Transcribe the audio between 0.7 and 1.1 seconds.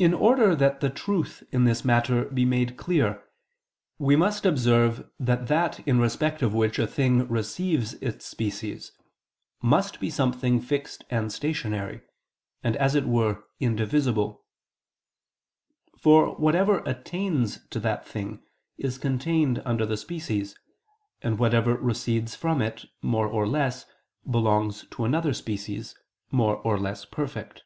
the